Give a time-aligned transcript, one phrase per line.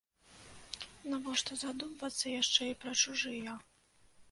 [1.11, 3.51] Навошта задумвацца яшчэ і пра чужыя?